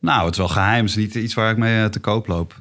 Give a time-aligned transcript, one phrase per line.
[0.00, 0.80] Nou, het is wel geheim.
[0.80, 2.56] Het is niet iets waar ik mee eh, te koop loop.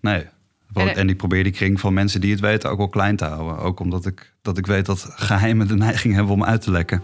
[0.00, 0.26] Nee.
[0.74, 3.58] En, ik probeer die kring van mensen die het weten ook wel klein te houden.
[3.58, 7.02] Ook omdat ik, dat ik weet dat geheimen de neiging hebben om uit te lekken.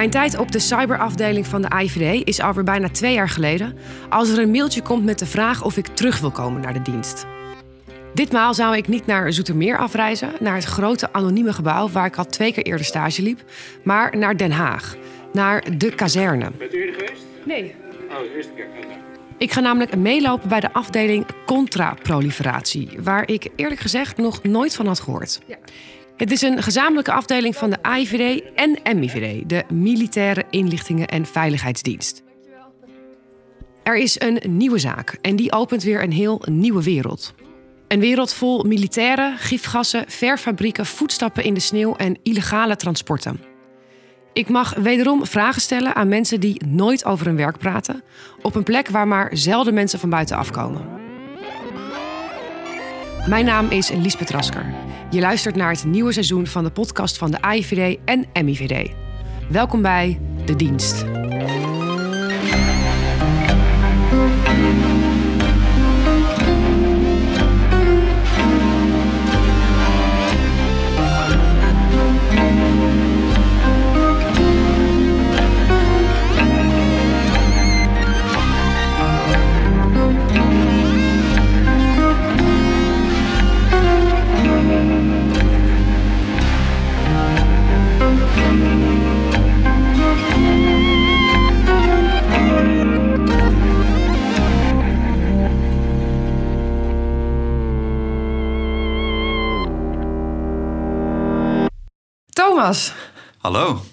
[0.00, 3.76] Mijn tijd op de cyberafdeling van de AIVD is alweer bijna twee jaar geleden...
[4.08, 6.82] als er een mailtje komt met de vraag of ik terug wil komen naar de
[6.82, 7.26] dienst.
[8.14, 11.88] Ditmaal zou ik niet naar Zoetermeer afreizen, naar het grote anonieme gebouw...
[11.88, 13.44] waar ik al twee keer eerder stage liep,
[13.84, 14.96] maar naar Den Haag,
[15.32, 16.50] naar de kazerne.
[16.58, 17.22] Bent u eerder geweest?
[17.44, 17.74] Nee.
[18.10, 18.66] Oh, de eerste keer.
[19.38, 24.86] Ik ga namelijk meelopen bij de afdeling contraproliferatie, waar ik eerlijk gezegd nog nooit van
[24.86, 25.40] had gehoord.
[26.20, 32.22] Het is een gezamenlijke afdeling van de AIVD en MIVD, de Militaire Inlichtingen en Veiligheidsdienst.
[33.82, 37.34] Er is een nieuwe zaak en die opent weer een heel nieuwe wereld.
[37.88, 43.40] Een wereld vol militairen, gifgassen, verfabrieken, voetstappen in de sneeuw en illegale transporten.
[44.32, 48.02] Ik mag wederom vragen stellen aan mensen die nooit over hun werk praten,
[48.42, 50.99] op een plek waar maar zelden mensen van buiten afkomen.
[53.26, 54.74] Mijn naam is Liesbeth Rasker.
[55.10, 58.90] Je luistert naar het nieuwe seizoen van de podcast van de AIVD en MIVD.
[59.48, 61.19] Welkom bij De Dienst.
[102.60, 102.92] Thomas,
[103.38, 103.84] Hallo,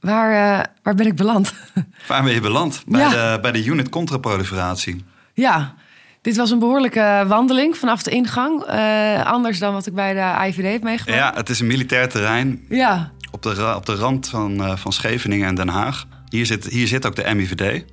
[0.00, 1.54] waar, eh, waar ben ik beland?
[2.08, 2.82] waar ben je beland?
[2.86, 3.08] Bij, Ja.
[3.08, 5.04] de, bij de unit contraproliferatie.
[5.32, 5.74] ja,
[6.22, 8.62] dit was een behoorlijke wandeling vanaf de ingang.
[8.62, 11.18] Eh, anders dan wat ik bij de AIVD heb meegemaakt.
[11.18, 13.10] Ja, het is een militair terrein ja.
[13.30, 16.06] op de, op de rand van, eh, van Scheveningen en Den Haag.
[16.28, 17.84] Hier zit, hier zit ook de MIVD.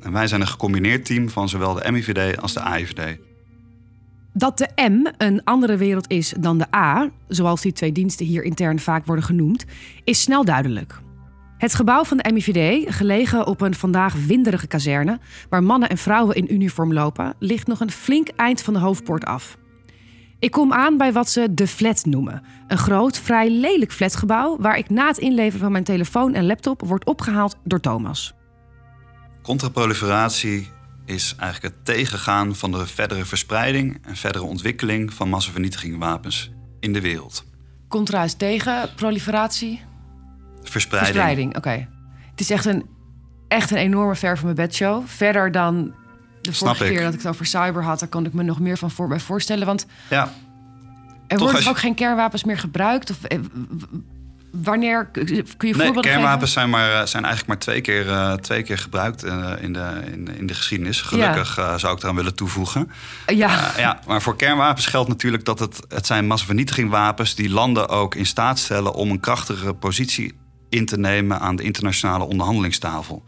[0.00, 3.18] En wij zijn een gecombineerd team van zowel de MIVD als de AIVD.
[4.36, 8.42] Dat de M een andere wereld is dan de A, zoals die twee diensten hier
[8.42, 9.64] intern vaak worden genoemd,
[10.04, 11.00] is snel duidelijk.
[11.58, 15.18] Het gebouw van de MIVD, gelegen op een vandaag winderige kazerne,
[15.48, 19.24] waar mannen en vrouwen in uniform lopen, ligt nog een flink eind van de hoofdpoort
[19.24, 19.56] af.
[20.38, 22.42] Ik kom aan bij wat ze de flat noemen.
[22.66, 26.82] Een groot, vrij lelijk flatgebouw waar ik na het inleveren van mijn telefoon en laptop
[26.86, 28.34] word opgehaald door Thomas.
[29.42, 30.73] Contraproliferatie
[31.04, 36.50] is eigenlijk het tegengaan van de verdere verspreiding en verdere ontwikkeling van massavernietigingwapens
[36.80, 37.44] in de wereld.
[37.88, 39.80] Contra is tegen proliferatie.
[40.62, 41.14] Verspreiding.
[41.14, 41.88] Verspreiding, oké.
[42.30, 42.86] Het is echt een,
[43.48, 45.02] echt een enorme ver van mijn bedshow.
[45.06, 45.94] Verder dan
[46.40, 47.98] de vorige keer dat ik het over cyber had...
[47.98, 49.66] daar kon ik me nog meer van voor, bij voorstellen.
[49.66, 50.32] Want Ja,
[51.26, 53.10] er Toch worden je- ook geen kernwapens meer gebruikt?
[53.10, 53.38] Of, eh,
[54.62, 55.06] wanneer...
[55.06, 58.62] Kun je nee, voorbeelden kernwapens zijn, maar, eh, zijn eigenlijk maar twee keer, eh, twee
[58.62, 61.00] keer gebruikt eh, in, de, in, in de geschiedenis.
[61.00, 62.90] Gelukkig zou ik eraan willen toevoegen.
[63.26, 68.14] Ja, ja, maar voor kernwapens geldt natuurlijk dat het, het zijn massavernietigingwapens die landen ook
[68.14, 70.32] in staat stellen om een krachtige positie
[70.68, 73.24] in te nemen aan de internationale onderhandelingstafel.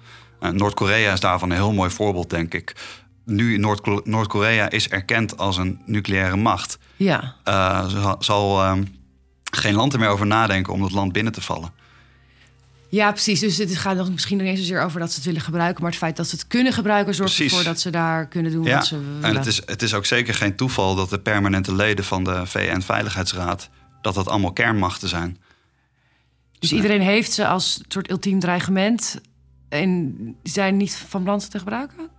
[0.53, 2.75] Noord-Korea is daarvan een heel mooi voorbeeld, denk ik.
[3.25, 6.79] Nu Noord- Noord-Korea is erkend als een nucleaire macht.
[6.97, 7.35] ja.
[7.89, 8.83] zal, zal ehm,
[9.57, 11.73] geen land er meer over nadenken om dat land binnen te vallen.
[12.89, 13.41] ja, precies.
[13.41, 15.83] Dus het gaat nog misschien nog niet zozeer over dat ze het willen gebruiken...
[15.83, 17.15] maar het feit dat ze het kunnen gebruiken...
[17.15, 17.53] zorgt Precies.
[17.53, 19.23] ervoor dat ze daar kunnen doen Ja, wat ze willen.
[19.23, 22.47] en het is, het is ook zeker geen toeval dat de permanente leden van de
[22.47, 23.69] VN-veiligheidsraad...
[24.03, 25.39] dat dat allemaal kernmachten zijn.
[26.59, 29.21] Dus iedereen heeft ze als soort ultiem dreigement...
[29.69, 32.11] en zijn niet van plan ze te gebruiken?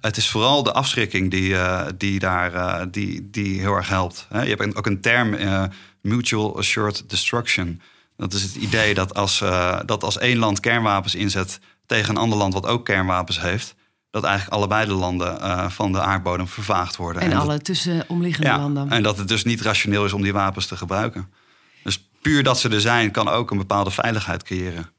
[0.00, 4.26] Het is vooral de afschrikking die, eh, die daar eh, die, die heel erg helpt.
[4.30, 5.64] Je hebt ook een term, eh,
[6.08, 7.80] mutual assured destruction.
[8.16, 12.20] Dat is het idee dat als, eh, dat als één land kernwapens inzet tegen een
[12.20, 13.74] ander land wat ook kernwapens heeft,
[14.10, 17.22] dat eigenlijk allebei de landen eh, van de aardbodem vervaagd worden.
[17.22, 18.90] En dat- alle tussenomliggende ja, landen.
[18.90, 21.32] En dat het dus niet rationeel is om die wapens te gebruiken.
[21.84, 24.90] Dus puur dat ze er zijn, kan ook een bepaalde veiligheid creëren.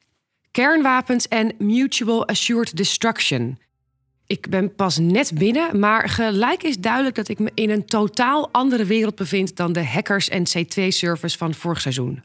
[0.52, 3.60] Kernwapens en mutual assured destruction.
[4.30, 8.50] Ik ben pas net binnen, maar gelijk is duidelijk dat ik me in een totaal
[8.52, 12.24] andere wereld bevind dan de hackers en C2-servers van vorig seizoen.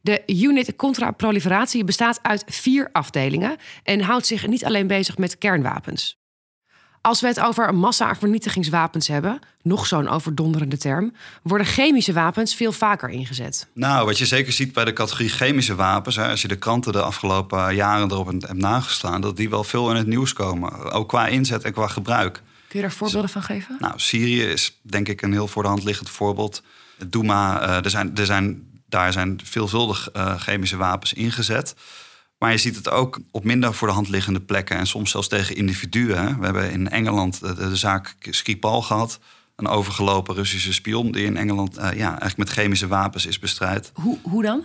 [0.00, 6.21] De unit contra-proliferatie bestaat uit vier afdelingen en houdt zich niet alleen bezig met kernwapens.
[7.02, 11.12] Als we het over massa-vernietigingswapens hebben, nog zo'n overdonderende term,
[11.42, 13.66] worden chemische wapens veel vaker ingezet.
[13.74, 16.92] Nou, wat je zeker ziet bij de categorie chemische wapens, hè, als je de kranten
[16.92, 20.92] de afgelopen jaren erop hebt nageslaan, dat die wel veel in het nieuws komen.
[20.92, 22.32] Ook qua inzet en qua gebruik.
[22.68, 23.76] Kun je daar voorbeelden van geven?
[23.78, 26.62] Nou, Syrië is denk ik een heel voor de hand liggend voorbeeld.
[27.06, 31.74] Douma, uh, er zijn, er zijn, daar zijn veelvuldig uh, chemische wapens ingezet.
[32.42, 35.28] Maar je ziet het ook op minder voor de hand liggende plekken en soms zelfs
[35.28, 36.38] tegen individuen.
[36.38, 39.18] We hebben in Engeland de, de zaak Skripal gehad.
[39.56, 43.90] Een overgelopen Russische spion die in Engeland uh, ja, eigenlijk met chemische wapens is bestrijd.
[43.94, 44.64] Hoe, hoe dan?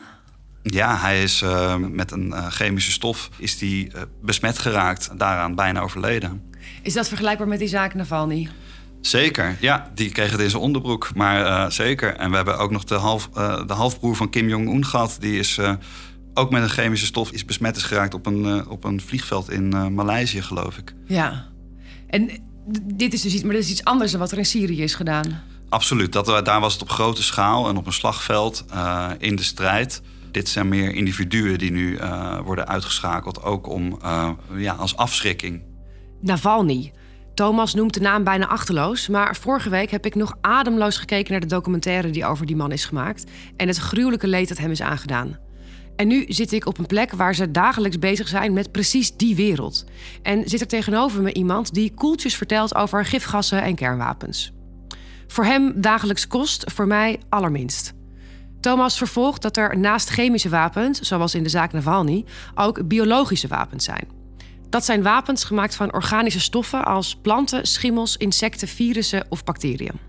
[0.63, 3.91] Ja, hij is uh, met een uh, chemische stof is die,
[4.21, 6.51] besmet geraakt, daaraan bijna overleden.
[6.81, 8.49] Is dat vergelijkbaar met die zaak Navalny?
[9.01, 9.91] Zeker, ja.
[9.95, 12.15] Die kreeg het in zijn onderbroek, maar zeker.
[12.15, 13.29] En we hebben ook nog de, half,
[13.67, 15.17] de halfbroer van Kim Jong-un gehad.
[15.19, 15.59] Die is
[16.37, 19.51] ook met een chemische stof is besmet is geraakt op een, uh, op een vliegveld
[19.51, 20.93] in uh, Maleisië, geloof ik.
[21.05, 21.47] Ja,
[22.07, 22.29] en
[22.83, 24.95] dit is dus iets, maar dit is iets anders dan wat er in Syrië is
[24.95, 25.43] gedaan.
[25.69, 29.43] Absoluut, dat, daar was het op grote schaal en op een slagveld uh, in de
[29.43, 30.01] strijd.
[30.31, 31.99] Dit zijn meer individuen die nu
[32.43, 33.99] worden uitgeschakeld, ook om
[34.55, 35.61] ja, als afschrikking.
[36.21, 36.93] Navalny.
[37.33, 41.41] Thomas noemt de naam bijna achterloos, maar vorige week heb ik nog ademloos gekeken naar
[41.41, 43.25] de documentaire die over die man is gemaakt
[43.57, 45.37] en het gruwelijke leed dat hem is aangedaan.
[45.97, 49.35] En nu zit ik op een plek waar ze dagelijks bezig zijn met precies die
[49.35, 49.85] wereld.
[50.21, 54.51] En zit er tegenover me iemand die koeltjes vertelt over gifgassen en kernwapens.
[55.27, 57.93] Voor hem dagelijks kost, voor mij allerminst.
[58.59, 63.83] Thomas vervolgt dat er naast chemische wapens, zoals in de zaak Navalny, ook biologische wapens
[63.83, 64.07] zijn.
[64.69, 69.99] Dat zijn wapens gemaakt van organische stoffen als planten, schimmels, insecten, virussen of bacteriën.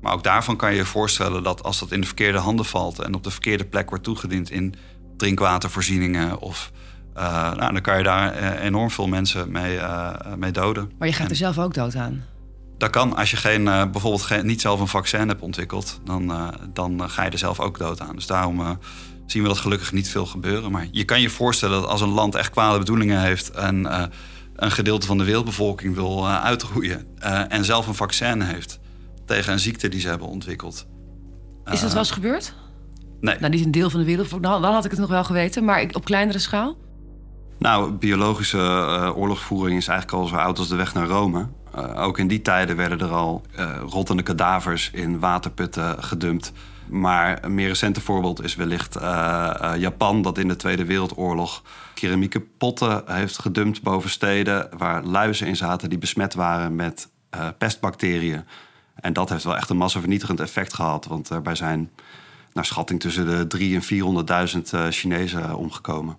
[0.00, 2.98] Maar ook daarvan kan je je voorstellen dat als dat in de verkeerde handen valt
[2.98, 4.74] en op de verkeerde plek wordt toegediend in
[5.22, 6.38] drinkwatervoorzieningen.
[6.38, 6.70] Of,
[7.16, 10.92] uh, nou, dan kan je daar eh, enorm veel mensen mee, uh, mee doden.
[10.98, 12.24] Maar je gaat er zelf ook dood aan?
[12.78, 13.16] Dat kan.
[13.16, 17.30] Als je geen, bijvoorbeeld geen, niet zelf een vaccin hebt ontwikkeld, dan, dan ga je
[17.30, 18.14] er zelf ook dood aan.
[18.14, 18.78] Dus daarom
[19.26, 20.70] zien we dat gelukkig niet veel gebeuren.
[20.70, 23.92] Maar je kan je voorstellen dat als een land echt kwade bedoelingen heeft en
[24.56, 27.06] een gedeelte van de wereldbevolking wil uitroeien
[27.48, 28.78] en zelf een vaccin heeft
[29.26, 30.86] tegen een ziekte die ze hebben ontwikkeld.
[31.70, 32.54] Is dat wel eens gebeurd?
[33.22, 33.36] Nee.
[33.38, 34.42] Nou, niet een deel van de wereld.
[34.42, 36.76] Dan had ik het nog wel geweten, maar op kleinere schaal?
[37.58, 41.48] Nou, biologische uh, oorlogsvoering is eigenlijk al zo oud als de weg naar Rome.
[41.76, 46.52] Uh, ook in die tijden werden er al uh, rottende kadavers in waterputten gedumpt.
[46.88, 48.98] Maar een meer recente voorbeeld is wellicht
[49.78, 51.62] Japan, dat in de Tweede Wereldoorlog
[51.94, 57.08] keramieke potten heeft gedumpt boven steden waar luizen in zaten die besmet waren met
[57.58, 58.44] pestbacteriën.
[58.94, 61.90] En dat heeft wel echt een massavernietigend effect gehad, want daarbij zijn
[62.52, 63.82] naar schatting tussen de 3 en
[64.54, 66.18] 400.000 uh, Chinezen omgekomen.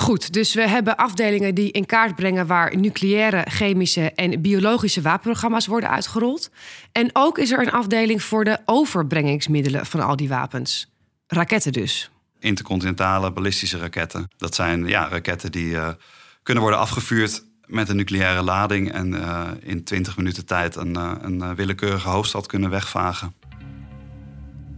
[0.00, 5.66] Goed, dus we hebben afdelingen die in kaart brengen waar nucleaire, chemische en biologische wapenprogramma's
[5.66, 6.50] worden uitgerold.
[6.92, 10.90] En ook is er een afdeling voor de overbrengingsmiddelen van al die wapens.
[11.26, 12.10] Raketten dus.
[12.38, 14.30] Intercontinentale ballistische raketten.
[14.36, 15.88] Dat zijn ja, raketten die uh,
[16.42, 21.12] kunnen worden afgevuurd met een nucleaire lading en uh, in 20 minuten tijd een, uh,
[21.20, 23.34] een willekeurige hoofdstad kunnen wegvagen.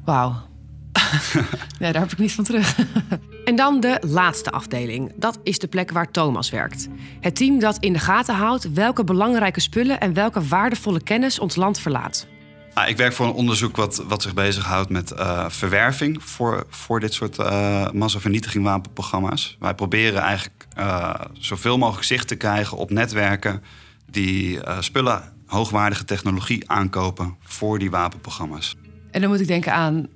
[0.05, 0.51] Wauw.
[1.79, 2.79] ja, daar heb ik niet van terug.
[3.45, 5.13] en dan de laatste afdeling.
[5.17, 6.89] Dat is de plek waar Thomas werkt.
[7.21, 11.57] Het team dat in de gaten houdt welke belangrijke spullen en welke waardevolle kennis ons
[11.57, 12.27] land verlaat.
[12.75, 17.01] Nou, ik werk voor een onderzoek wat, wat zich bezighoudt met uh, verwerving voor, voor
[17.01, 19.57] dit soort uh, massavernietiging wapenprogramma's.
[19.61, 23.63] Wij proberen eigenlijk uh, zoveel mogelijk zicht te krijgen op netwerken
[24.07, 28.77] die spullen, hoogwaardige technologie aankopen voor die wapenprogramma's.
[29.13, 30.09] En dan moet ik denken aan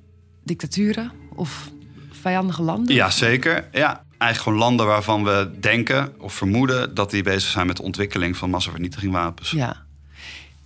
[0.45, 1.71] dictaturen of
[2.11, 2.95] vijandige landen?
[2.95, 3.69] Ja, zeker.
[3.73, 7.83] Ja, eigenlijk gewoon landen waarvan we denken of vermoeden dat die bezig zijn met de
[7.83, 9.51] ontwikkeling van massavernietigingwapens.
[9.51, 9.85] Ja.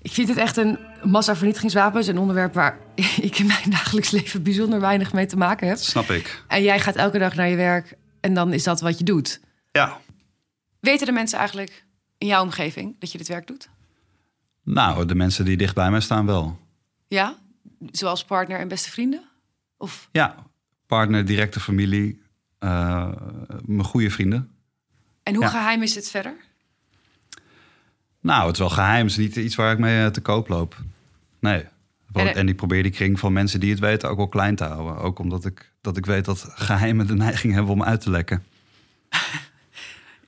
[0.02, 2.78] Ik vind het echt een massavernietigingswapens een onderwerp waar
[3.28, 5.76] ik in mijn dagelijks leven bijzonder weinig mee te maken heb.
[5.76, 6.44] Snap ik.
[6.48, 9.40] En jij gaat elke dag naar je werk en dan is dat wat je doet.
[9.72, 9.98] Ja.
[10.80, 11.84] Weten de mensen eigenlijk
[12.18, 13.68] in jouw omgeving dat je dit werk doet?
[14.64, 16.58] Nou, de mensen die dicht bij mij staan wel.
[17.08, 17.36] Ja?
[17.90, 19.22] Zoals partner en beste vrienden?
[19.76, 20.08] Of?
[20.12, 20.34] Ja,
[20.86, 22.22] partner, directe familie,
[22.60, 23.12] uh,
[23.64, 24.50] mijn goede vrienden.
[25.22, 26.36] En hoe geheim is het verder?
[28.20, 29.02] Nou, het is wel geheim.
[29.02, 30.76] Het is niet iets waar ik mee eh, te koop loop.
[31.38, 31.64] Nee.
[32.12, 34.64] En, en ik probeer die kring van mensen die het weten ook wel klein te
[34.64, 34.96] houden.
[34.96, 38.44] Ook omdat ik, dat ik weet dat geheimen de neiging hebben om uit te lekken.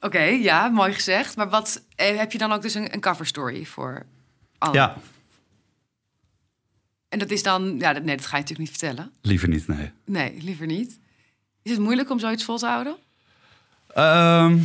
[0.01, 1.37] Oké, ja, mooi gezegd.
[1.37, 4.07] Maar wat eh, heb je dan ook dus een, een cover story voor
[4.59, 4.75] alle?
[4.75, 4.97] Ja,
[7.13, 9.13] en dat is dan, ja, nee, dat ga je natuurlijk niet vertellen.
[9.21, 9.91] Liever niet, nee.
[10.05, 10.99] Nee, liever niet.
[11.63, 12.97] Is het moeilijk om zoiets vol te houden?
[13.95, 14.59] Ehm,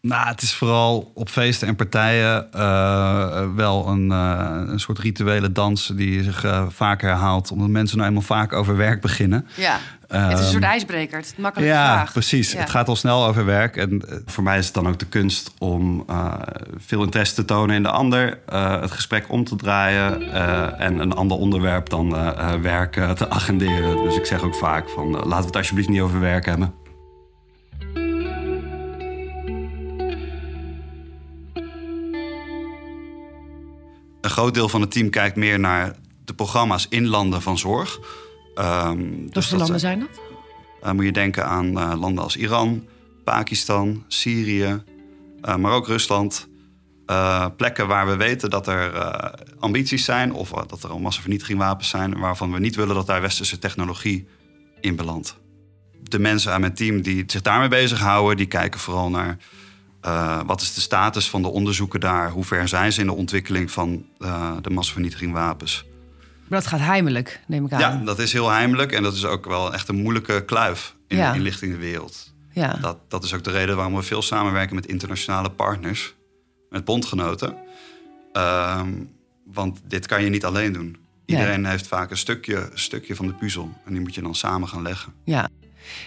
[0.00, 5.52] nou, het is vooral op feesten en partijen uh, wel een, uh, een soort rituele
[5.52, 7.50] dans die zich uh, vaak herhaalt.
[7.50, 9.46] Omdat mensen nou eenmaal vaak over werk beginnen.
[9.54, 9.78] Ja,
[10.08, 11.16] het is een soort ijsbreker.
[11.16, 12.12] Het is makkelijk ja, vraag.
[12.12, 12.52] Precies.
[12.52, 13.76] Het gaat al snel over werk.
[13.76, 16.06] En voor mij is het dan ook de kunst om
[16.76, 18.38] veel interesse te tonen in de ander.
[18.80, 20.32] het gesprek om te draaien.
[20.78, 22.10] en een ander onderwerp dan
[22.62, 23.96] werk te agenderen.
[23.96, 26.79] Dus ik zeg ook vaak van laten we het alsjeblieft niet over werk hebben.
[34.30, 37.98] Een groot deel van het team kijkt meer naar de programma's in landen van zorg.
[38.54, 40.20] Um, dus Welke landen zijn dat?
[40.84, 42.86] Uh, moet je denken aan uh, landen als Iran,
[43.24, 44.82] Pakistan, Syrië,
[45.44, 46.48] uh, maar ook Rusland.
[47.56, 48.92] plekken waar we weten dat er
[49.58, 53.58] ambities zijn of dat er al massavernietigingwapens zijn, waarvan we niet willen dat daar westerse
[53.58, 54.28] technologie
[54.80, 55.36] in belandt.
[56.02, 59.38] De mensen aan mijn team die zich daarmee bezighouden, die kijken vooral naar
[60.04, 62.30] uh, wat is de status van de onderzoeken daar?
[62.30, 65.84] Hoe ver zijn ze in de ontwikkeling van uh, de massavernietigingwapens?
[66.48, 67.80] Maar dat gaat heimelijk, neem ik aan.
[67.80, 71.16] Ja, dat is heel heimelijk en dat is ook wel echt een moeilijke kluif in
[71.16, 71.30] ja.
[71.30, 72.32] de inlichtingenwereld.
[72.52, 72.72] Ja.
[72.80, 76.14] Dat, dat is ook de reden waarom we veel samenwerken met internationale partners,
[76.70, 77.56] met bondgenoten.
[78.32, 78.82] Uh,
[79.44, 80.96] want dit kan je niet alleen doen.
[81.24, 84.68] Iedereen heeft vaak een stukje, stukje van de puzzel en die moet je dan samen
[84.68, 85.12] gaan leggen.
[85.24, 85.48] Ja,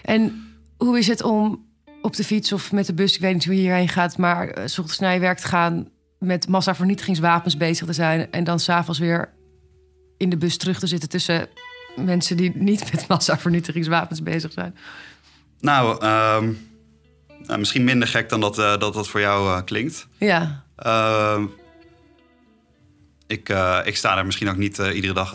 [0.04, 1.66] en hoe is het om
[2.04, 4.58] op de fiets of met de bus, ik weet niet hoe je hierheen gaat, maar
[4.58, 8.60] uh, s ochtends naar je werk te gaan, met massavernietigingswapens bezig te zijn en dan
[8.60, 9.34] s'avonds weer
[10.18, 11.48] in de bus terug te zitten tussen
[11.96, 14.76] mensen die niet met massavernietigingswapens bezig zijn?
[15.60, 16.56] Nou, uh,
[17.46, 20.08] nou misschien minder gek dan dat uh, dat, dat voor jou uh, klinkt.
[20.18, 20.64] Ja.
[20.76, 21.46] Ehm,
[23.28, 23.50] ik,
[23.84, 25.30] ik sta er misschien ook niet iedere dag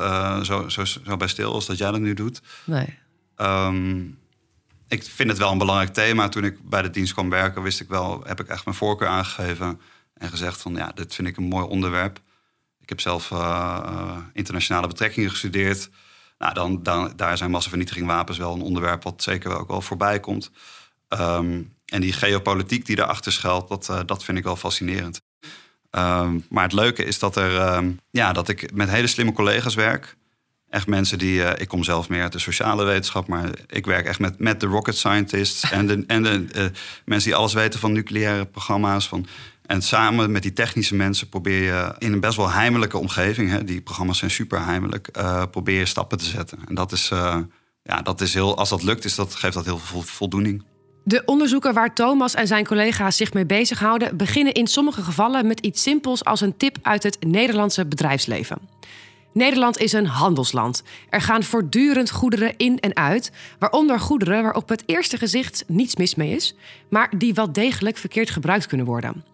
[0.45, 2.41] zo, zo, zo bij stil als dat jij dat nu doet.
[2.65, 2.99] Nee.
[3.37, 4.01] Ehm,
[4.89, 6.29] ik vind het wel een belangrijk thema.
[6.29, 9.09] Toen ik bij de dienst kwam werken, wist ik wel, heb ik echt mijn voorkeur
[9.09, 9.81] aangegeven
[10.15, 12.21] en gezegd van ja, dit vind ik een mooi onderwerp.
[12.81, 15.91] Ik heb zelf uh, internationale betrekkingen gestudeerd.
[16.39, 20.51] Nou, dan, dan, daar zijn massavernietigingwapens wel een onderwerp wat zeker ook wel voorbij komt.
[21.09, 25.21] Um, en die geopolitiek die daarachter schuilt, dat, uh, dat vind ik wel fascinerend.
[25.91, 29.75] Um, maar het leuke is dat, er, um, ja, dat ik met hele slimme collega's
[29.75, 30.17] werk
[30.71, 31.39] echt mensen die.
[31.39, 34.61] Uh, ik kom zelf meer uit de sociale wetenschap, maar ik werk echt met, met
[34.61, 36.65] de rocket scientists en de, en de uh,
[37.05, 39.09] mensen die alles weten van nucleaire programma's.
[39.09, 39.27] Van,
[39.67, 43.65] en samen met die technische mensen probeer je in een best wel heimelijke omgeving, hè,
[43.65, 46.59] die programma's zijn super heimelijk, uh, probeer je stappen te zetten.
[46.69, 47.09] En dat is,
[47.83, 50.65] ja, dat is heel, als dat lukt, is dat, geeft dat heel veel voldoening.
[51.05, 55.61] De onderzoeken waar Thomas en zijn collega's zich mee bezighouden, beginnen in sommige gevallen met
[55.61, 58.59] iets simpels als een tip uit het Nederlandse bedrijfsleven.
[59.39, 60.83] Nederland is een handelsland.
[61.11, 65.97] Er gaan voortdurend goederen in en uit, waaronder goederen waar op het eerste gezicht niets
[65.97, 66.57] mis mee is,
[66.91, 69.25] maar die wel degelijk verkeerd gebruikt kunnen worden.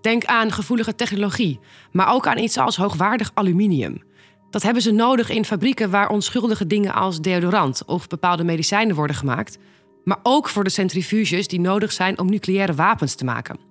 [0.00, 1.58] Denk aan gevoelige technologie,
[1.92, 4.02] maar ook aan iets als hoogwaardig aluminium.
[4.50, 9.16] Dat hebben ze nodig in fabrieken waar onschuldige dingen als deodorant of bepaalde medicijnen worden
[9.16, 9.58] gemaakt,
[10.04, 13.69] maar ook voor de centrifuges die nodig zijn om nucleaire wapens te maken.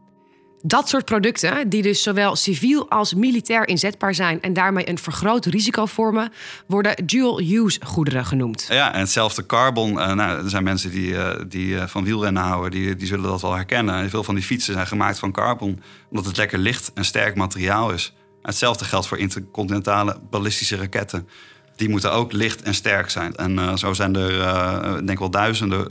[0.62, 5.46] Dat soort producten, die dus zowel civiel als militair inzetbaar zijn en daarmee een vergroot
[5.46, 6.32] risico vormen,
[6.68, 8.66] worden dual-use goederen genoemd.
[8.70, 9.92] Ja, en hetzelfde carbon.
[9.92, 13.30] Uh, nou, er zijn mensen die, uh, die uh, van wielrennen houden, die, die zullen
[13.30, 14.10] dat wel herkennen.
[14.10, 17.92] Veel van die fietsen zijn gemaakt van carbon, omdat het lekker licht en sterk materiaal
[17.92, 18.14] is.
[18.42, 21.28] Hetzelfde geldt voor intercontinentale ballistische raketten.
[21.76, 23.36] Die moeten ook licht en sterk zijn.
[23.36, 25.88] En zo zijn er, denk ik wel, duizenden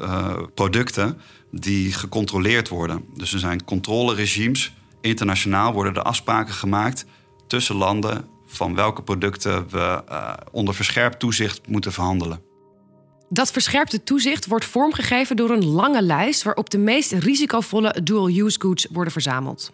[0.55, 3.05] producten die gecontroleerd worden.
[3.17, 4.75] Dus er zijn controleregimes.
[5.01, 7.05] Internationaal worden er afspraken gemaakt
[7.47, 12.41] tussen landen van welke producten we uh, onder verscherpt toezicht moeten verhandelen.
[13.29, 18.87] Dat verscherpte toezicht wordt vormgegeven door een lange lijst waarop de meest risicovolle dual-use goods
[18.91, 19.73] worden verzameld.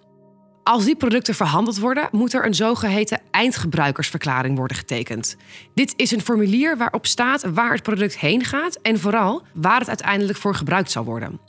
[0.62, 5.36] Als die producten verhandeld worden, moet er een zogeheten eindgebruikersverklaring worden getekend.
[5.74, 9.88] Dit is een formulier waarop staat waar het product heen gaat en vooral waar het
[9.88, 11.40] uiteindelijk voor gebruikt zal worden.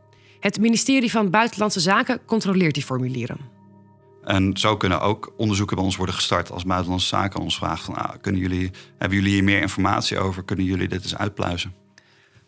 [0.46, 3.38] Het ministerie van Buitenlandse Zaken controleert die formulieren.
[4.24, 7.96] En zo kunnen ook onderzoeken bij ons worden gestart als Buitenlandse Zaken ons vragen van,
[7.96, 10.44] ah, kunnen jullie, hebben jullie hier meer informatie over?
[10.44, 11.74] Kunnen jullie dit eens uitpluizen?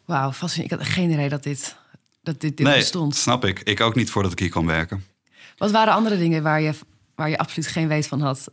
[0.06, 0.82] Wauw, fascinerend.
[0.82, 1.76] Ik had geen idee dat dit,
[2.22, 3.16] dat dit, dit nee, bestond.
[3.16, 3.60] snap ik.
[3.60, 5.04] Ik ook niet voordat ik hier kon werken.
[5.58, 6.74] Wat waren andere dingen waar je,
[7.16, 8.52] waar je absoluut geen weet van had?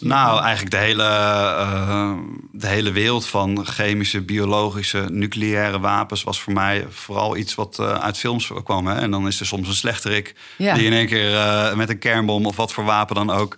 [0.00, 2.14] Nou, eigenlijk de hele, uh,
[2.52, 7.92] de hele wereld van chemische, biologische, nucleaire wapens was voor mij vooral iets wat uh,
[7.92, 8.86] uit films kwam.
[8.86, 8.94] Hè?
[8.94, 12.46] En dan is er soms een slechterik die in één keer uh, met een kernbom
[12.46, 13.56] of wat voor wapen dan ook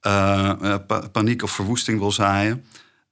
[0.00, 2.64] pa paniek of verwoesting wil zaaien.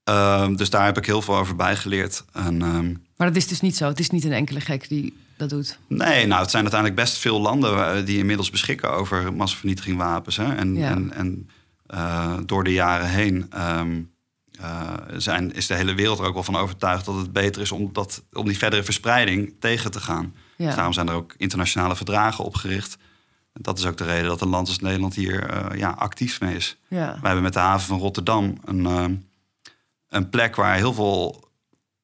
[0.09, 2.25] Ehm, dus daar heb ik heel veel over bijgeleerd.
[2.33, 3.87] En, um, Maar dat is dus niet zo.
[3.87, 5.79] Het is niet een enkele gek die dat doet.
[5.87, 10.37] Nee, nou, het zijn uiteindelijk best veel landen die inmiddels beschikken over massavernietigingwapens.
[10.37, 10.55] Hè?
[10.55, 11.49] En, en, en
[12.47, 14.13] door de jaren heen um,
[15.17, 17.93] zijn, is de hele wereld er ook wel van overtuigd dat het beter is om,
[17.93, 20.35] dat, om die verdere verspreiding tegen te gaan.
[20.57, 22.97] Dus daarom zijn er ook internationale verdragen opgericht.
[23.53, 26.41] En dat is ook de reden dat een land als Nederland hier uh, ja, actief
[26.41, 26.77] mee is.
[26.89, 27.07] Ja.
[27.07, 29.27] Wij hebben met de haven van Rotterdam een,
[30.09, 31.49] een plek waar heel veel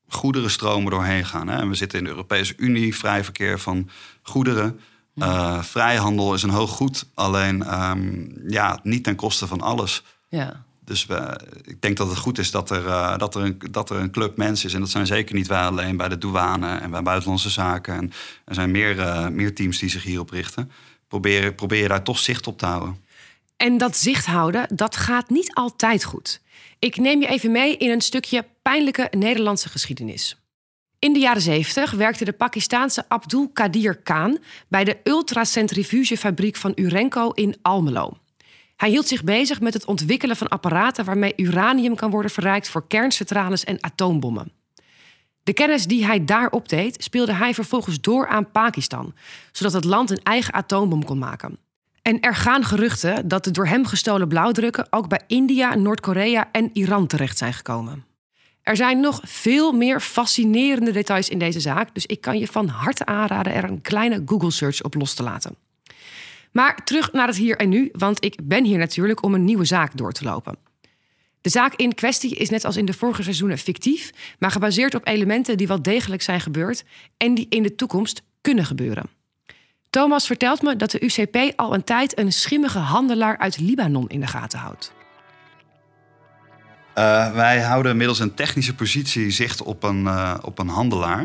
[0.09, 1.49] goederenstromen doorheen gaan.
[1.49, 1.59] Hè.
[1.59, 3.89] En we zitten in de Europese Unie, vrij verkeer van
[4.23, 4.81] goederen.
[5.15, 10.03] Uh, vrijhandel is een hoog goed, alleen um, ja, niet ten koste van alles.
[10.29, 10.65] Ja.
[10.85, 13.91] Dus we, ik denk dat het goed is dat er, uh, dat, er een, dat
[13.91, 14.75] er een club mensen is.
[14.75, 17.95] En dat zijn zeker niet wij alleen bij de douane en bij buitenlandse zaken.
[17.95, 18.13] En
[18.45, 20.71] er zijn meer, uh, meer teams die zich hierop richten.
[21.09, 23.05] Probeer, probeer je daar toch zicht op te houden.
[23.57, 26.41] En dat zicht houden, dat gaat niet altijd goed.
[26.79, 30.44] Ik neem je even mee in een stukje pijnlijke Nederlandse geschiedenis.
[31.05, 37.31] In de jaren 70 werkte de Pakistaanse Abdul Qadir Khan bij de ultracentrifugefabriek van Urenco
[37.31, 38.17] in Almelo.
[38.77, 42.87] Hij hield zich bezig met het ontwikkelen van apparaten waarmee uranium kan worden verrijkt voor
[42.87, 44.53] kerncentrales en atoombommen.
[45.43, 49.15] De kennis die hij daar opdeed, speelde hij vervolgens door aan Pakistan,
[49.53, 51.59] zodat het land een eigen atoombom kon maken.
[52.03, 56.71] En er gaan geruchten dat de door hem gestolen blauwdrukken ook bij India, Noord-Korea en
[56.73, 58.14] Iran terecht zijn gekomen.
[58.65, 62.69] Er zijn nog veel meer fascinerende details in deze zaak, dus ik kan je van
[62.69, 65.57] harte aanraden er een kleine Google-search op los te laten.
[66.53, 69.65] Maar terug naar het hier en nu, want ik ben hier natuurlijk om een nieuwe
[69.65, 70.57] zaak door te lopen.
[71.41, 75.07] De zaak in kwestie is net als in de vorige seizoenen fictief, maar gebaseerd op
[75.07, 76.85] elementen die wel degelijk zijn gebeurd
[77.17, 79.11] en die in de toekomst kunnen gebeuren.
[79.91, 84.21] Thomas vertelt me dat de UCP al een tijd een schimmige handelaar uit Libanon in
[84.21, 84.93] de gaten houdt.
[86.99, 91.21] Uh, wij houden middels een technische positie zicht op een, uh, op een handelaar.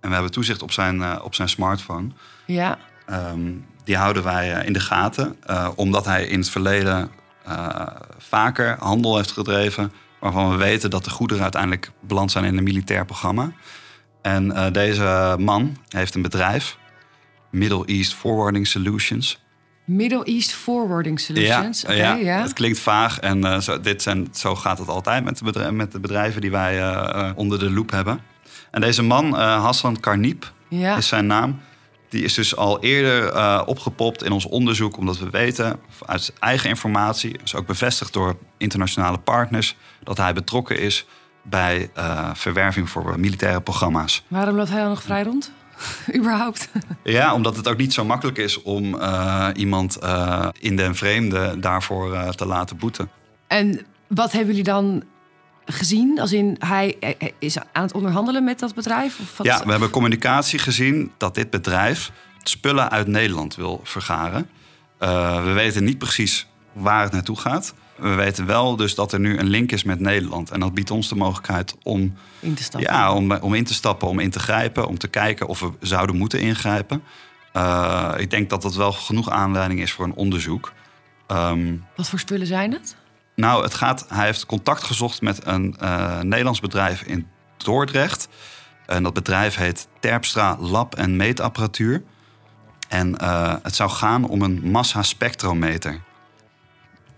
[0.00, 2.08] En we hebben toezicht op zijn, uh, op zijn smartphone.
[2.46, 2.78] Ja.
[3.10, 5.36] Um, die houden wij in de gaten,
[5.74, 7.10] omdat hij in het verleden
[8.18, 9.92] vaker handel heeft gedreven.
[10.20, 13.52] waarvan we weten dat de goederen uiteindelijk beland zijn in een militair programma.
[14.22, 16.76] En deze man heeft een bedrijf,
[17.50, 19.44] Middle East Forwarding Solutions.
[19.86, 21.82] Middle East Forwarding Solutions.
[21.82, 22.42] Ja, ja, ja.
[22.42, 25.76] het klinkt vaag en uh, zo, dit zijn, zo gaat het altijd met de, bedrijven,
[25.76, 28.20] met de bedrijven die wij uh, onder de loep hebben.
[28.70, 30.96] En deze man, uh, Hassan Karniep, ja.
[30.96, 31.60] is zijn naam.
[32.08, 37.38] Die is dus al eerder opgepopt in ons onderzoek, omdat we weten uit eigen informatie,
[37.44, 41.06] is ook bevestigd door internationale partners, dat hij betrokken is
[41.42, 41.90] bij
[42.32, 44.24] verwerving voor militaire programma's.
[44.28, 45.52] Waarom loopt hij dan nog vrij rond?
[46.18, 46.68] überhaupt.
[47.04, 51.58] Ja, omdat het ook niet zo makkelijk is om uh, iemand uh, in den vreemde
[51.60, 53.10] daarvoor uh, te laten boeten.
[53.46, 55.02] En wat hebben jullie dan
[55.64, 56.20] gezien?
[56.20, 56.96] Als in hij
[57.38, 59.20] is aan het onderhandelen met dat bedrijf?
[59.20, 59.46] Of wat?
[59.46, 62.12] Ja, we hebben communicatie gezien dat dit bedrijf
[62.42, 64.48] spullen uit Nederland wil vergaren.
[64.98, 67.74] we weten niet precies waar het naartoe gaat.
[67.96, 70.50] We weten wel dus dat er nu een link is met Nederland.
[70.50, 72.92] En dat biedt ons de mogelijkheid om in te stappen.
[72.92, 75.70] Ja, om, om in te stappen, om in te grijpen, om te kijken of we
[75.80, 77.02] zouden moeten ingrijpen.
[77.56, 80.72] Uh, ik denk dat dat wel genoeg aanleiding is voor een onderzoek.
[81.28, 82.96] Um, Wat voor spullen zijn het?
[83.34, 88.28] Nou, het gaat, hij heeft contact gezocht met een uh, Nederlands bedrijf in Dordrecht.
[88.86, 92.02] En dat bedrijf heet Terpstra Lab en Meetapparatuur.
[92.88, 96.00] En uh, het zou gaan om een massa-spectrometer.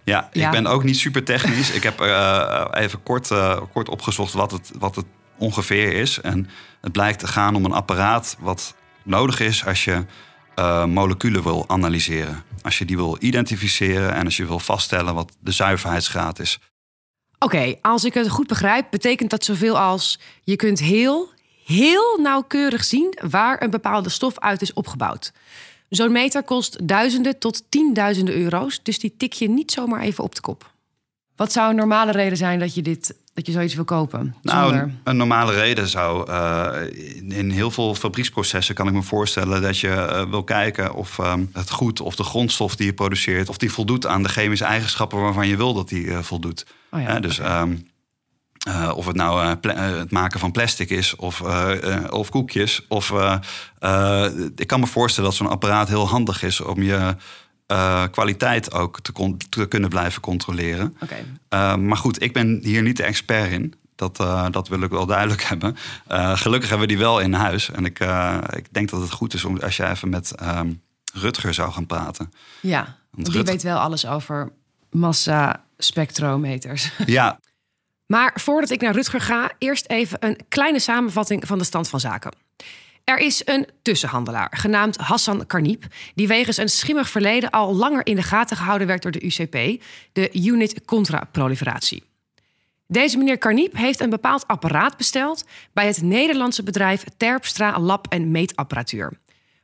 [0.09, 1.71] Ja, ik ben ook niet super technisch.
[1.71, 5.07] ik heb uh, even kort, uh, kort opgezocht wat het, wat het
[5.39, 6.21] ongeveer is.
[6.21, 6.49] En
[6.81, 10.05] het blijkt te gaan om een apparaat wat nodig is als je
[10.59, 12.43] uh, moleculen wil analyseren.
[12.63, 16.59] Als je die wil identificeren en als je wil vaststellen wat de zuiverheidsgraad is.
[17.39, 21.33] Oké, als ik het goed begrijp, betekent dat zoveel als je kunt heel,
[21.65, 25.33] heel nauwkeurig zien waar een bepaalde stof uit is opgebouwd.
[25.89, 30.35] Zo'n meter kost duizenden tot tienduizenden euro's, dus die tik je niet zomaar even op
[30.35, 30.71] de kop.
[31.37, 34.35] Wat zou een normale reden zijn dat je, dit, dat je zoiets wil kopen?
[34.43, 36.73] Nou, een, normale reden zou uh,
[37.29, 41.51] in heel veel fabrieksprocessen kan ik me voorstellen dat je uh, wil kijken of um,
[41.53, 45.21] het goed of de grondstof die je produceert, of die voldoet aan de chemische eigenschappen
[45.21, 46.67] waarvan je wil dat die uh, voldoet.
[46.91, 47.63] Oh ja, dus okay.
[47.63, 47.89] um,
[48.69, 51.43] uh, of het nou uh, het maken van plastic is of,
[52.11, 52.87] of koekjes.
[52.89, 53.13] Of
[54.57, 57.17] ik kan me voorstellen dat zo'n apparaat heel handig is om je
[58.11, 60.97] kwaliteit ook te, te, kunnen blijven controleren.
[61.03, 61.77] Okay.
[61.77, 63.75] maar goed, ik ben hier niet de expert in.
[63.95, 64.17] Dat,
[64.51, 65.77] dat wil ik wel duidelijk hebben.
[66.37, 67.71] gelukkig hebben we die wel in huis.
[67.71, 67.99] En ik,
[68.57, 71.87] ik denk dat het goed is om, als je even met um, Rutger zou gaan
[71.87, 72.33] praten.
[72.61, 74.53] Ja, want die weet wel alles over
[74.91, 76.91] massa spectrometers.
[77.07, 77.39] Ja,
[78.09, 82.01] Maar voordat ik naar Rutger ga, eerst even een kleine samenvatting van de stand van
[82.01, 82.33] zaken.
[83.05, 88.17] Er is een tussenhandelaar, genaamd Hassan Karniep, die wegens een schimmig verleden al langer in
[88.17, 92.03] de gaten gehouden werd door de UCP, de Unit Contra Proliferatie.
[92.87, 98.31] Deze meneer Karniep heeft een bepaald apparaat besteld bij het Nederlandse bedrijf Terpstra Lab en
[98.31, 99.13] Meetapparatuur.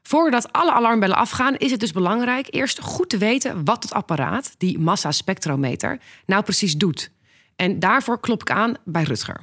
[0.03, 4.55] Voordat alle alarmbellen afgaan, is het dus belangrijk eerst goed te weten wat het apparaat,
[4.59, 7.11] die massaspectrometer, nou precies doet.
[7.57, 9.41] En daarvoor klop ik aan bij Rutger.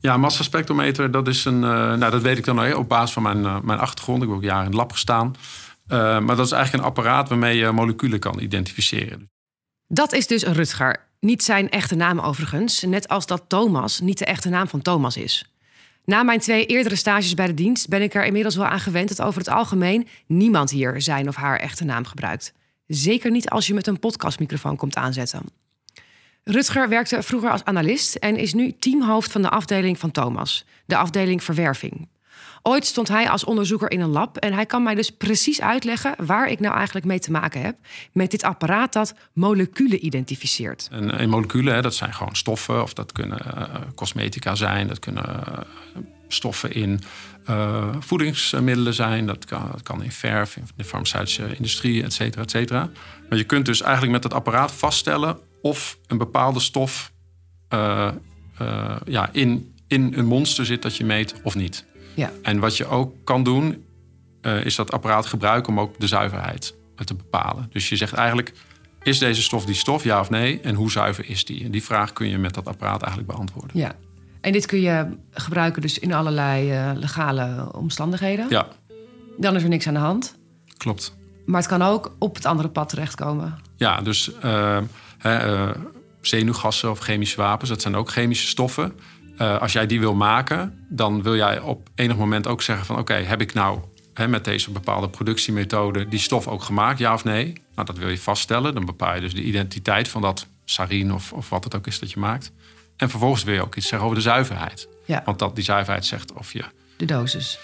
[0.00, 1.54] Ja, massaspectrometer, dat is een.
[1.54, 4.22] Uh, nou, dat weet ik dan op basis van mijn, uh, mijn achtergrond.
[4.22, 5.34] Ik heb ook jaren in het lab gestaan.
[5.88, 9.30] Uh, maar dat is eigenlijk een apparaat waarmee je moleculen kan identificeren.
[9.86, 11.06] Dat is dus Rutger.
[11.20, 12.82] Niet zijn echte naam overigens.
[12.82, 15.52] Net als dat Thomas niet de echte naam van Thomas is.
[16.04, 19.08] Na mijn twee eerdere stages bij de dienst ben ik er inmiddels wel aan gewend
[19.08, 22.52] dat over het algemeen niemand hier zijn of haar echte naam gebruikt.
[22.86, 25.42] Zeker niet als je met een podcastmicrofoon komt aanzetten.
[26.50, 30.96] Rutger werkte vroeger als analist en is nu teamhoofd van de afdeling van Thomas, de
[30.96, 32.08] afdeling verwerving.
[32.62, 36.14] Ooit stond hij als onderzoeker in een lab en hij kan mij dus precies uitleggen
[36.26, 37.76] waar ik nou eigenlijk mee te maken heb
[38.12, 40.88] met dit apparaat dat moleculen identificeert.
[40.90, 43.62] En, en moleculen, hè, dat zijn gewoon stoffen of dat kunnen uh,
[43.94, 45.58] cosmetica zijn, dat kunnen uh,
[46.28, 47.00] stoffen in
[48.00, 52.50] voedingsmiddelen zijn, dat kan, dat kan in verf, in de farmaceutische industrie, et cetera, et
[52.50, 52.90] cetera.
[53.28, 57.12] Maar je kunt dus eigenlijk met het apparaat vaststellen of een bepaalde stof
[57.74, 58.08] uh,
[58.62, 61.84] uh, ja, in, in een monster zit dat je meet of niet.
[62.14, 62.32] Ja.
[62.42, 63.84] En wat je ook kan doen,
[64.42, 67.66] uh, is dat apparaat gebruiken om ook de zuiverheid te bepalen.
[67.70, 68.52] Dus je zegt eigenlijk,
[69.02, 70.60] is deze stof die stof, ja of nee?
[70.60, 71.64] En hoe zuiver is die?
[71.64, 73.78] En die vraag kun je met dat apparaat eigenlijk beantwoorden.
[73.78, 73.92] Ja.
[74.40, 78.46] En dit kun je gebruiken dus in allerlei legale omstandigheden.
[78.48, 78.68] Ja.
[79.38, 80.36] Dan is er niks aan de hand.
[80.76, 81.16] Klopt.
[81.46, 83.58] Maar het kan ook op het andere pad terechtkomen.
[83.76, 84.78] Ja, dus uh,
[86.20, 88.92] zenuwgassen of chemische wapens, dat zijn ook chemische stoffen.
[89.40, 92.98] Uh, als jij die wil maken, dan wil jij op enig moment ook zeggen van...
[92.98, 93.80] oké, heb ik nou
[94.14, 97.52] hè, met deze bepaalde productiemethode die stof ook gemaakt, ja of nee?
[97.74, 98.74] Nou, dat wil je vaststellen.
[98.74, 101.98] Dan bepaal je dus de identiteit van dat sarin of, of wat het ook is
[101.98, 102.52] dat je maakt.
[102.96, 104.88] En vervolgens wil je ook iets zeggen over de zuiverheid.
[105.04, 105.22] Ja.
[105.24, 106.64] Want dat, die zuiverheid zegt of je...
[106.96, 107.58] De dosis.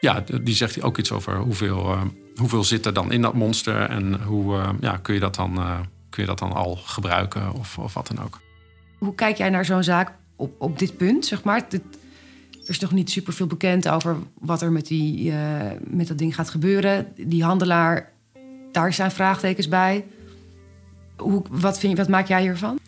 [0.00, 2.02] Ja, die zegt ook iets over hoeveel, uh,
[2.36, 3.80] hoeveel zit er dan in dat monster...
[3.80, 5.58] en hoe uh, ja, kun je dat dan
[6.12, 8.40] kun je dat dan al gebruiken of, of wat dan ook.
[8.98, 11.26] Hoe kijk jij naar zo'n zaak op, op dit punt?
[11.26, 11.66] Zeg maar?
[11.70, 15.36] er is nog niet super veel bekend over wat er met, die, uh,
[15.80, 17.06] met dat ding gaat gebeuren.
[17.16, 18.12] Die handelaar,
[18.72, 20.04] daar zijn vraagtekens bij.
[21.16, 22.78] Hoe, wat, vind je, wat maak jij hiervan?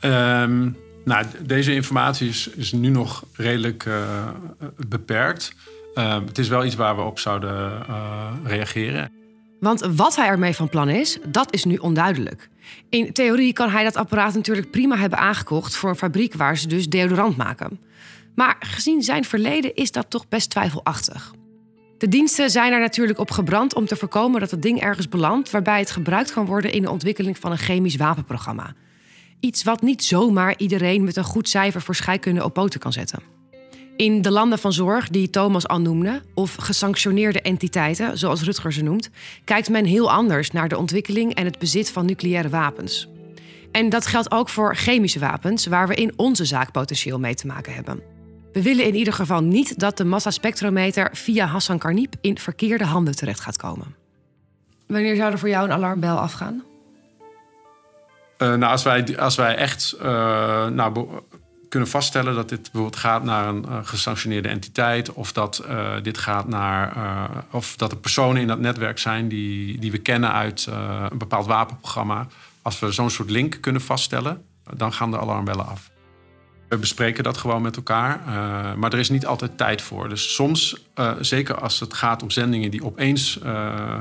[0.00, 4.28] Um, nou, deze informatie is, is nu nog redelijk uh,
[4.88, 5.54] beperkt.
[5.94, 9.12] Uh, het is wel iets waar we op zouden uh, reageren.
[9.60, 12.48] Want wat hij ermee van plan is, dat is nu onduidelijk.
[12.88, 16.68] In theorie kan hij dat apparaat natuurlijk prima hebben aangekocht voor een fabriek waar ze
[16.68, 17.80] dus deodorant maken.
[18.34, 21.32] Maar gezien zijn verleden is dat toch best twijfelachtig.
[21.98, 25.50] De diensten zijn er natuurlijk op gebrand om te voorkomen dat het ding ergens belandt
[25.50, 28.74] waarbij het gebruikt kan worden in de ontwikkeling van een chemisch wapenprogramma.
[29.40, 33.22] Iets wat niet zomaar iedereen met een goed cijfer voor scheikunde op poten kan zetten.
[33.96, 38.82] In de landen van zorg, die Thomas al noemde, of gesanctioneerde entiteiten, zoals Rutger ze
[38.82, 39.10] noemt,
[39.44, 43.08] kijkt men heel anders naar de ontwikkeling en het bezit van nucleaire wapens.
[43.72, 47.46] En dat geldt ook voor chemische wapens, waar we in onze zaak potentieel mee te
[47.46, 48.00] maken hebben.
[48.52, 53.16] We willen in ieder geval niet dat de massaspectrometer via Hassan Karniep in verkeerde handen
[53.16, 53.94] terecht gaat komen.
[54.86, 56.64] Wanneer zou er voor jou een alarmbel afgaan?
[58.38, 60.04] Uh, nou, als wij, als wij echt uh,
[60.66, 61.08] nou,
[61.74, 66.18] kunnen vaststellen dat dit bijvoorbeeld gaat naar een uh, gesanctioneerde entiteit, of dat uh, dit
[66.18, 70.32] gaat naar, uh, of dat er personen in dat netwerk zijn die, die we kennen
[70.32, 70.66] uit
[71.10, 72.26] een bepaald wapenprogramma.
[72.62, 74.44] Als we zo'n soort link kunnen vaststellen,
[74.76, 75.90] dan gaan de alarmbellen af.
[76.74, 80.08] We bespreken dat gewoon met elkaar, uh, maar er is niet altijd tijd voor.
[80.08, 84.00] Dus soms, uh, zeker als het gaat om zendingen die opeens uh,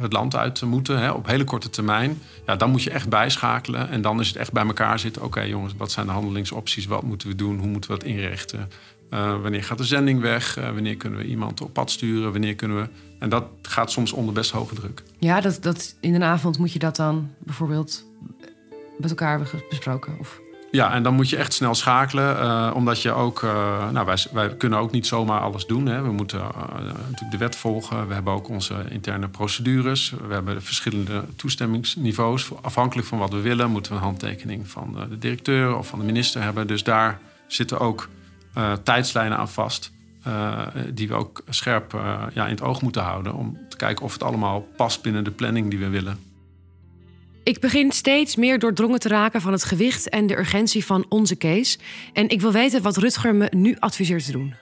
[0.00, 3.90] het land uit moeten, hè, op hele korte termijn, ja, dan moet je echt bijschakelen.
[3.90, 5.22] En dan is het echt bij elkaar zitten.
[5.22, 6.86] Oké, jongens, wat zijn de handelingsopties?
[6.86, 7.58] Wat moeten we doen?
[7.58, 8.70] Hoe moeten we dat inrichten?
[9.42, 10.54] wanneer gaat de zending weg?
[10.54, 12.32] wanneer kunnen we iemand op pad sturen?
[12.32, 12.88] Wanneer kunnen we.
[13.18, 15.02] En dat gaat soms onder best hoge druk.
[15.18, 18.04] Ja, dat, dat in een avond moet je dat dan bijvoorbeeld
[18.98, 20.18] met elkaar hebben besproken?
[20.18, 20.40] Of...
[20.76, 22.36] Ja, en dan moet je echt snel schakelen.
[22.36, 23.42] Uh, omdat je ook...
[23.42, 25.86] Uh, nou, wij, kunnen ook niet zomaar alles doen.
[25.86, 26.02] Hè.
[26.02, 28.08] We moeten uh, natuurlijk de wet volgen.
[28.08, 30.14] We hebben ook onze interne procedures.
[30.26, 32.50] We hebben verschillende toestemmingsniveaus.
[32.62, 33.70] Afhankelijk van wat we willen...
[33.70, 36.66] moeten we een handtekening van de directeur of van de minister hebben.
[36.66, 38.08] Dus daar zitten ook
[38.82, 39.92] tijdslijnen aan vast...
[40.90, 41.92] die we ook scherp
[42.32, 43.34] ja, in het oog moeten houden...
[43.34, 46.35] om te kijken of het allemaal past binnen de planning die we willen.
[47.46, 51.36] Ik begin steeds meer doordrongen te raken van het gewicht en de urgentie van onze
[51.36, 51.78] case.
[52.12, 54.54] En ik wil weten wat Rutger me nu adviseert te doen.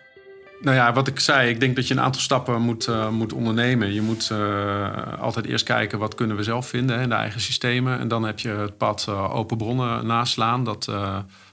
[0.60, 3.32] Nou ja, wat ik zei, ik denk dat je een aantal stappen moet, uh, moet
[3.32, 3.92] ondernemen.
[3.92, 7.98] Je moet uh, altijd eerst kijken wat kunnen we zelf vinden in de eigen systemen.
[7.98, 10.84] En dan heb je het pad uh, open bronnen naslaan, dat,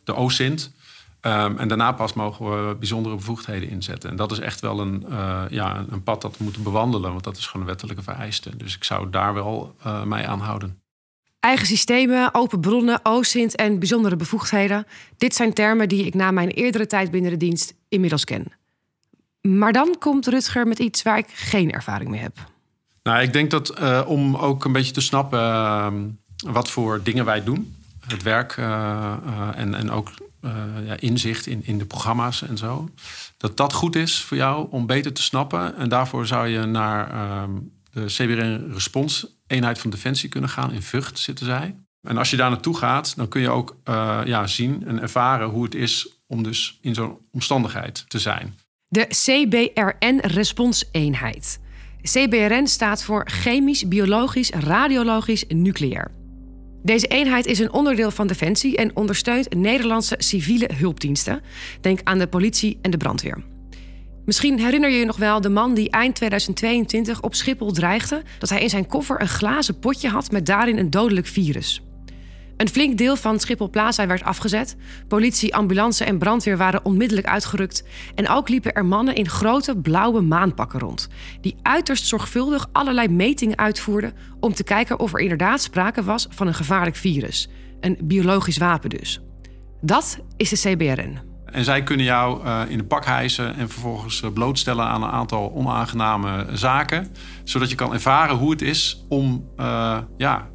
[0.04, 0.72] de OSINT.
[1.22, 4.10] Um, en daarna pas mogen we bijzondere bevoegdheden inzetten.
[4.10, 5.06] En dat is echt wel een,
[5.50, 8.58] ja, een pad dat we moeten bewandelen, want dat is gewoon een wettelijke vereiste.
[8.58, 10.81] Dus ik zou daar wel mij aan houden.
[11.42, 14.86] Eigen systemen, open bronnen, OSINT en bijzondere bevoegdheden.
[15.18, 18.46] Dit zijn termen die ik na mijn eerdere tijd binnen de dienst inmiddels ken.
[19.42, 22.38] Maar dan komt Rutger met iets waar ik geen ervaring mee heb.
[23.04, 25.88] Nou, ik denk dat uh, om ook een beetje te snappen uh,
[26.36, 27.76] wat voor dingen wij doen,
[28.08, 29.14] het werk uh,
[29.56, 30.10] en, en ook
[30.86, 32.90] ja, inzicht in, in de programma's en zo,
[33.38, 35.76] dat dat goed is voor jou om beter te snappen.
[35.76, 37.52] En daarvoor zou je naar ehm,
[37.92, 40.72] de CBRN Respons eenheid van Defensie kunnen gaan.
[40.72, 41.76] In Vught zitten zij.
[42.02, 43.78] En als je daar naartoe gaat, dan kun je ook
[44.26, 48.56] ja, zien en ervaren hoe het is om dus in zo'n omstandigheid te zijn
[48.92, 51.60] de CBRN-responseenheid.
[52.02, 56.12] CBRN staat voor Chemisch, Biologisch, Radiologisch, Nucleair.
[56.84, 61.42] Deze eenheid is een onderdeel van Defensie en ondersteunt Nederlandse civiele hulpdiensten.
[61.82, 63.44] Denk aan de politie en de brandweer.
[64.32, 68.50] Misschien herinner je je nog wel de man die eind 2022 op Schiphol dreigde dat
[68.50, 71.82] hij in zijn koffer een glazen potje had met daarin een dodelijk virus.
[72.58, 74.76] Een flink deel van Schiphol Plaza werd afgezet.
[75.08, 77.84] Politie, ambulance en brandweer waren onmiddellijk uitgerukt.
[78.16, 81.08] En ook liepen er mannen in grote blauwe maanpakken rond.
[81.42, 86.48] Die uiterst zorgvuldig allerlei metingen uitvoerden om te kijken of er inderdaad sprake was van
[86.48, 87.50] een gevaarlijk virus.
[87.80, 89.22] Een biologisch wapen dus.
[89.82, 91.31] Dat is de CBRN.
[91.52, 95.10] En zij kunnen jou uh, in de pak hijsen en vervolgens uh, blootstellen aan een
[95.10, 97.08] aantal onaangename zaken.
[97.44, 100.48] Zodat je kan ervaren hoe het is om uh, ja,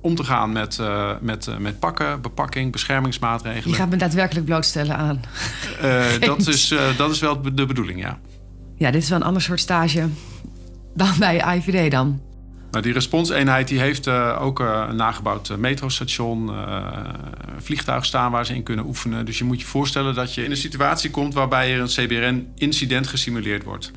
[0.00, 3.70] om te gaan met, uh, met, uh, met pakken, bepakking, beschermingsmaatregelen.
[3.70, 5.20] Je gaat me daadwerkelijk blootstellen aan.
[5.82, 8.18] Uh, dat, is, dat is wel de bedoeling, ja.
[8.76, 10.08] Ja, dit is wel een ander soort stage
[10.94, 12.20] dan bij IVD dan.
[12.70, 16.50] Nou, die responseenheid die heeft ook een nagebouwd metrostation,
[17.58, 19.24] vliegtuig staan waar ze in kunnen oefenen.
[19.26, 23.06] Dus je moet je voorstellen dat je in een situatie komt waarbij er een CBRN-incident
[23.06, 23.90] gesimuleerd wordt.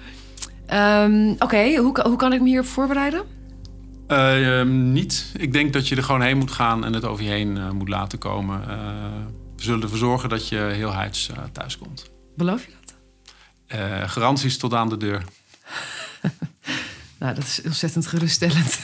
[0.73, 3.23] Um, Oké, hoe, hoe kan ik me hierop voorbereiden?
[4.11, 5.33] Uh, niet.
[5.37, 7.69] Ik denk dat je er gewoon heen moet gaan en het over je heen uh,
[7.69, 8.61] moet laten komen.
[8.61, 8.75] Uh,
[9.55, 12.11] we zullen ervoor zorgen dat je heel heids thuis komt.
[12.35, 12.89] Beloof je dat?
[14.09, 15.23] garanties tot aan de deur.
[17.21, 18.79] Nou, dat is ontzettend geruststellend.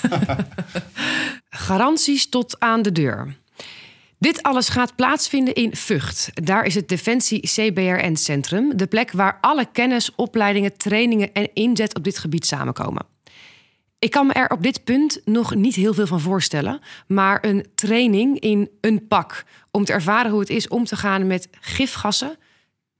[1.49, 3.35] garanties tot aan de deur.
[4.19, 6.29] Dit alles gaat plaatsvinden in Vught.
[6.33, 12.03] Daar is het Defensie CBRN-centrum, de plek waar alle kennis, opleidingen, trainingen en inzet op
[12.03, 13.05] dit gebied samenkomen.
[13.99, 16.79] Ik kan me er op dit punt nog niet heel veel van voorstellen.
[17.07, 21.27] Maar een training in een pak om te ervaren hoe het is om te gaan
[21.27, 22.37] met gifgassen,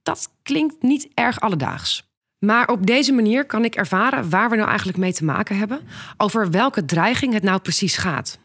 [0.02, 2.07] dat klinkt niet erg alledaags.
[2.38, 5.80] Maar op deze manier kan ik ervaren waar we nou eigenlijk mee te maken hebben,
[6.16, 8.38] over welke dreiging het nou precies gaat.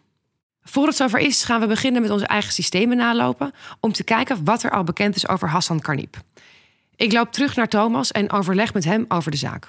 [0.64, 4.44] Voor het zover is, gaan we beginnen met onze eigen systemen nalopen om te kijken
[4.44, 6.22] wat er al bekend is over Hassan Karnip.
[6.96, 9.68] Ik loop terug naar Thomas en overleg met hem over de zaak.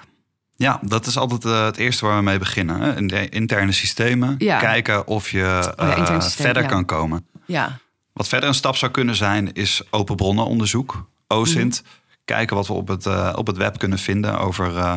[0.55, 2.81] Ja, dat is altijd uh, het eerste waar we mee beginnen.
[2.81, 2.95] Hè?
[2.95, 4.35] In de interne systemen.
[4.37, 4.59] Ja.
[4.59, 6.69] Kijken of je Oh ja, systeem, verder ja.
[6.69, 7.27] kan komen.
[7.45, 7.79] Ja,
[8.13, 11.09] Wat verder een stap zou kunnen zijn, is open bronnenonderzoek.
[11.27, 11.83] OSINT.
[12.25, 14.93] Kijken wat we op het, uh, op het web kunnen vinden over uh,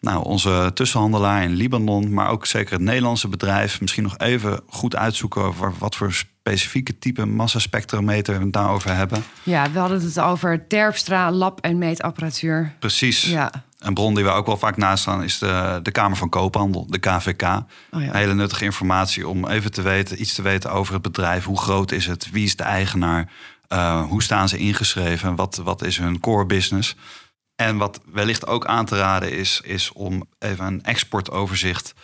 [0.00, 2.12] nou, onze tussenhandelaar in Libanon.
[2.14, 3.80] Maar ook zeker het Nederlandse bedrijf.
[3.80, 9.24] Misschien nog even goed uitzoeken over wat voor specifieke type massaspectrometer we het daarover hebben.
[9.42, 12.74] ja, we hadden het over Terpstra, lab- en meetapparatuur.
[12.78, 13.22] Precies.
[13.22, 16.28] Ja, Een bron die we ook wel vaak naast staan is de, de Kamer van
[16.28, 17.42] Koophandel, de KVK.
[17.42, 18.12] oh ja.
[18.12, 21.44] Hele nuttige informatie om even te weten, iets te weten over het bedrijf.
[21.44, 22.30] Hoe groot is het?
[22.30, 23.30] Wie is de eigenaar?
[23.72, 25.34] Uh, hoe staan ze ingeschreven?
[25.34, 26.96] Wat, wat is hun core business?
[27.56, 31.94] En wat wellicht ook aan te raden is, is om even een exportoverzicht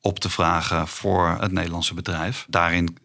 [0.00, 2.46] op te vragen voor het Nederlandse bedrijf.
[2.48, 2.96] Daarin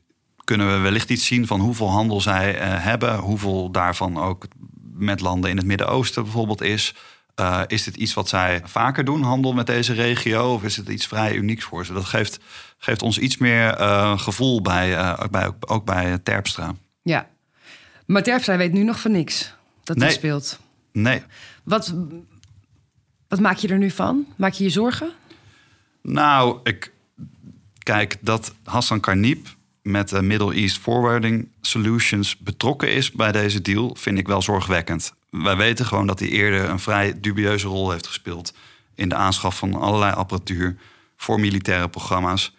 [0.44, 4.48] kunnen we wellicht iets zien van hoeveel handel zij uh, hebben, hoeveel daarvan ook
[4.94, 6.96] met landen in het Midden-Oosten bijvoorbeeld is.
[7.36, 10.54] Uh, is dit iets wat zij vaker doen, handel met deze regio?
[10.54, 11.94] Of is het iets vrij unieks voor ze?
[11.94, 12.40] Dat geeft,
[12.78, 13.78] geeft ons iets meer
[14.18, 16.76] gevoel bij, ook bij, ook bij Terpstra.
[17.02, 17.28] ja.
[18.12, 20.12] Maar Terpstra weet nu nog van niks dat Nee.
[20.12, 20.60] speelt.
[20.92, 21.22] Nee,
[21.64, 21.94] Wat,
[23.28, 24.26] wat maak je er nu van?
[24.36, 25.12] Maak je je zorgen?
[26.02, 26.92] nou, ik
[27.80, 29.48] kijk dat Hassan Karnip
[29.82, 35.14] met de Middle East Forwarding Solutions betrokken is bij deze deal, vind ik wel zorgwekkend.
[35.30, 38.54] Wij weten gewoon dat hij eerder een vrij dubieuze rol heeft gespeeld
[38.96, 40.78] in de aanschaf van allerlei apparatuur
[41.18, 42.56] voor militaire programma's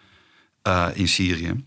[0.69, 1.65] uh, in Syrië.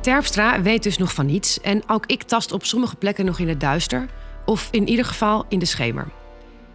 [0.00, 3.48] Terpstra weet dus nog van niets en ook ik tast op sommige plekken nog in
[3.48, 4.08] het duister,
[4.44, 6.08] of in ieder geval in de schemer.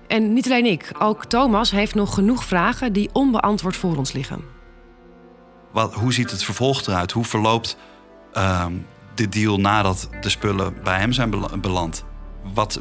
[0.08, 4.44] En niet alleen ik, ook Thomas heeft nog genoeg vragen die onbeantwoord voor ons liggen.
[5.72, 7.12] Wat, hoe ziet het vervolg eruit?
[7.12, 7.78] Hoe verloopt
[8.34, 8.74] ehm,
[9.16, 11.30] de deal nadat de spullen bij hem zijn
[11.62, 12.06] beland?
[12.54, 12.80] Wat,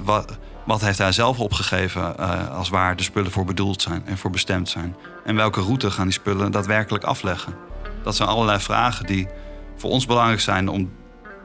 [0.65, 4.31] wat, heeft hij zelf opgegeven uh, als waar de spullen voor bedoeld zijn en voor
[4.31, 4.97] bestemd zijn?
[5.25, 7.55] En welke route gaan die spullen daadwerkelijk afleggen?
[8.03, 9.29] Dat zijn allerlei vragen die
[9.77, 10.93] voor ons belangrijk zijn om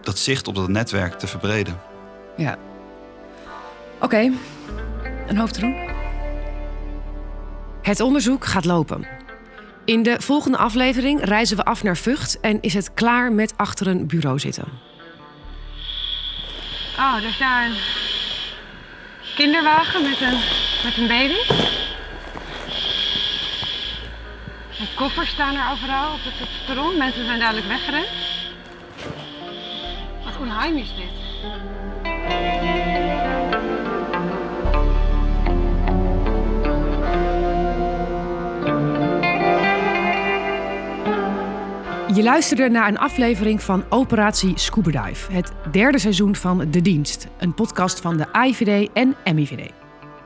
[0.01, 1.79] dat zicht op dat netwerk te verbreden.
[2.37, 2.57] Ja.
[3.99, 4.31] Oké,
[5.27, 5.75] een hoofdroep.
[7.81, 9.07] Het onderzoek gaat lopen.
[9.85, 13.87] In de volgende aflevering reizen we af naar Vught en is het klaar met achter
[13.87, 14.67] een bureau zitten.
[16.97, 17.75] Oh, er staat een
[19.35, 20.39] kinderwagen met een,
[20.83, 21.37] met een baby.
[24.79, 26.97] De koffers staan er overal op het, perron.
[26.97, 28.07] Mensen zijn duidelijk weggerend.
[30.23, 31.27] Wat onheim is dit.
[42.15, 47.27] Je luisterde naar een aflevering van Operatie Scuba Dive, het derde seizoen van De Dienst,
[47.37, 49.78] een podcast van de AIVD en MIVD.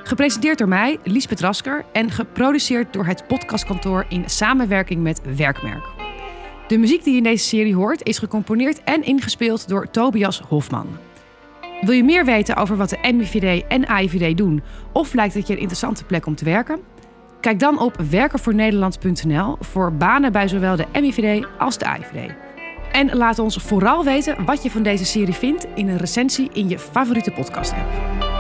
[0.04, 5.86] Gepresenteerd door mij, Liesbeth Rasker, en geproduceerd door het podcastkantoor in samenwerking met Werkmerk.
[6.68, 10.88] De muziek die je in deze serie hoort is gecomponeerd en ingespeeld door Tobias Hofman.
[11.82, 15.54] Wil je meer weten over wat de MIVD en AIVD doen, of lijkt het je
[15.54, 16.80] een interessante plek om te werken?
[17.40, 22.32] Kijk dan op werkenvoornederland.nl voor banen bij zowel de MIVD als de AIVD.
[22.92, 26.70] En laat ons vooral weten wat je van deze serie vindt in een recensie in
[26.70, 28.33] je favoriete podcast-app.